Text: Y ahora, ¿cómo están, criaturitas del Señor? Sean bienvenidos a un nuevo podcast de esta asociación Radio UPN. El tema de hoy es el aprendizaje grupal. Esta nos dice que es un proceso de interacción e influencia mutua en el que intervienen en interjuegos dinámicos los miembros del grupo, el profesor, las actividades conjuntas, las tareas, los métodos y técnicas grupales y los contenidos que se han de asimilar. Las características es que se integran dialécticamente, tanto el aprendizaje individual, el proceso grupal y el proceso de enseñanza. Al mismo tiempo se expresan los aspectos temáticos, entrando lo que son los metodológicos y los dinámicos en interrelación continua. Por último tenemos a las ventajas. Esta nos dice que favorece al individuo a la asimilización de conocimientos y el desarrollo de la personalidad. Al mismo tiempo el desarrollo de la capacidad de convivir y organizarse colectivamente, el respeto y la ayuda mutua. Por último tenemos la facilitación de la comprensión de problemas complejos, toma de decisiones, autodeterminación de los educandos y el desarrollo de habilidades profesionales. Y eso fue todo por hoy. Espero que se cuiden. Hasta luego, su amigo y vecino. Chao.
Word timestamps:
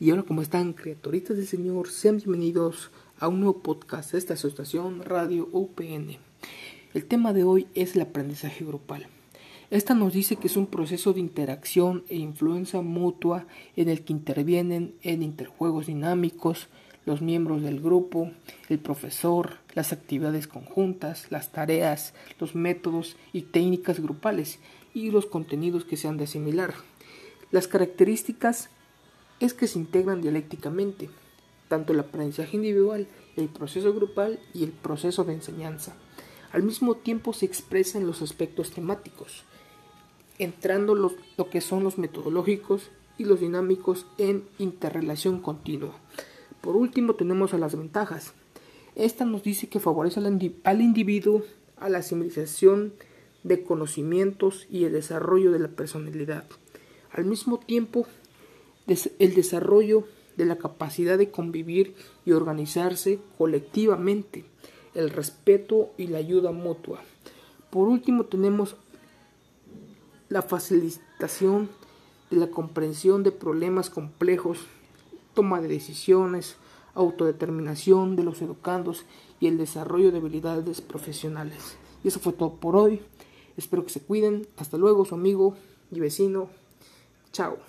Y 0.00 0.10
ahora, 0.10 0.22
¿cómo 0.22 0.42
están, 0.42 0.74
criaturitas 0.74 1.36
del 1.36 1.48
Señor? 1.48 1.90
Sean 1.90 2.18
bienvenidos 2.18 2.92
a 3.18 3.26
un 3.26 3.40
nuevo 3.40 3.62
podcast 3.64 4.12
de 4.12 4.18
esta 4.18 4.34
asociación 4.34 5.02
Radio 5.02 5.48
UPN. 5.50 6.18
El 6.94 7.04
tema 7.06 7.32
de 7.32 7.42
hoy 7.42 7.66
es 7.74 7.96
el 7.96 8.02
aprendizaje 8.02 8.64
grupal. 8.64 9.08
Esta 9.72 9.94
nos 9.94 10.12
dice 10.12 10.36
que 10.36 10.46
es 10.46 10.56
un 10.56 10.68
proceso 10.68 11.12
de 11.12 11.18
interacción 11.18 12.04
e 12.08 12.14
influencia 12.14 12.80
mutua 12.80 13.48
en 13.74 13.88
el 13.88 14.04
que 14.04 14.12
intervienen 14.12 14.94
en 15.02 15.24
interjuegos 15.24 15.88
dinámicos 15.88 16.68
los 17.04 17.20
miembros 17.20 17.62
del 17.62 17.80
grupo, 17.80 18.30
el 18.68 18.78
profesor, 18.78 19.56
las 19.74 19.92
actividades 19.92 20.46
conjuntas, 20.46 21.26
las 21.32 21.50
tareas, 21.50 22.14
los 22.38 22.54
métodos 22.54 23.16
y 23.32 23.42
técnicas 23.42 23.98
grupales 23.98 24.60
y 24.94 25.10
los 25.10 25.26
contenidos 25.26 25.84
que 25.84 25.96
se 25.96 26.06
han 26.06 26.18
de 26.18 26.24
asimilar. 26.24 26.74
Las 27.50 27.66
características 27.66 28.70
es 29.40 29.54
que 29.54 29.66
se 29.66 29.78
integran 29.78 30.20
dialécticamente, 30.20 31.10
tanto 31.68 31.92
el 31.92 32.00
aprendizaje 32.00 32.56
individual, 32.56 33.06
el 33.36 33.48
proceso 33.48 33.92
grupal 33.94 34.40
y 34.54 34.64
el 34.64 34.70
proceso 34.70 35.24
de 35.24 35.34
enseñanza. 35.34 35.94
Al 36.52 36.62
mismo 36.62 36.96
tiempo 36.96 37.32
se 37.32 37.46
expresan 37.46 38.06
los 38.06 38.22
aspectos 38.22 38.70
temáticos, 38.70 39.44
entrando 40.38 40.94
lo 40.94 41.50
que 41.50 41.60
son 41.60 41.84
los 41.84 41.98
metodológicos 41.98 42.90
y 43.18 43.24
los 43.24 43.40
dinámicos 43.40 44.06
en 44.16 44.44
interrelación 44.58 45.40
continua. 45.40 45.94
Por 46.60 46.76
último 46.76 47.14
tenemos 47.14 47.54
a 47.54 47.58
las 47.58 47.76
ventajas. 47.76 48.32
Esta 48.94 49.24
nos 49.24 49.42
dice 49.42 49.68
que 49.68 49.80
favorece 49.80 50.20
al 50.20 50.80
individuo 50.80 51.42
a 51.76 51.88
la 51.88 51.98
asimilización 51.98 52.94
de 53.44 53.62
conocimientos 53.62 54.66
y 54.70 54.84
el 54.84 54.92
desarrollo 54.92 55.52
de 55.52 55.60
la 55.60 55.68
personalidad. 55.68 56.44
Al 57.12 57.24
mismo 57.24 57.58
tiempo 57.58 58.06
el 58.88 59.34
desarrollo 59.34 60.04
de 60.36 60.46
la 60.46 60.56
capacidad 60.56 61.18
de 61.18 61.30
convivir 61.30 61.94
y 62.24 62.32
organizarse 62.32 63.18
colectivamente, 63.36 64.44
el 64.94 65.10
respeto 65.10 65.90
y 65.96 66.06
la 66.06 66.18
ayuda 66.18 66.52
mutua. 66.52 67.00
Por 67.70 67.88
último 67.88 68.24
tenemos 68.24 68.76
la 70.28 70.42
facilitación 70.42 71.68
de 72.30 72.36
la 72.36 72.48
comprensión 72.48 73.22
de 73.22 73.32
problemas 73.32 73.90
complejos, 73.90 74.60
toma 75.34 75.60
de 75.60 75.68
decisiones, 75.68 76.56
autodeterminación 76.94 78.16
de 78.16 78.24
los 78.24 78.42
educandos 78.42 79.04
y 79.40 79.46
el 79.46 79.58
desarrollo 79.58 80.10
de 80.10 80.18
habilidades 80.18 80.80
profesionales. 80.80 81.76
Y 82.02 82.08
eso 82.08 82.20
fue 82.20 82.32
todo 82.32 82.54
por 82.54 82.76
hoy. 82.76 83.00
Espero 83.56 83.84
que 83.84 83.90
se 83.90 84.00
cuiden. 84.00 84.46
Hasta 84.56 84.78
luego, 84.78 85.04
su 85.04 85.14
amigo 85.14 85.54
y 85.90 86.00
vecino. 86.00 86.48
Chao. 87.32 87.58